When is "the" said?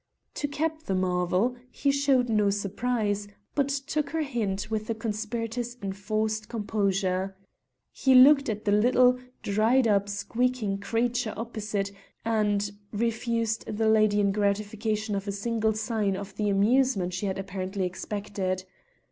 0.81-0.95, 8.65-8.71, 13.67-13.87, 14.23-14.31, 16.35-16.49